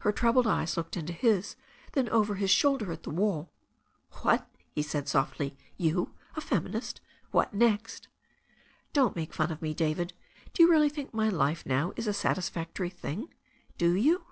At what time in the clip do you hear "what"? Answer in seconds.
4.20-4.46, 7.30-7.54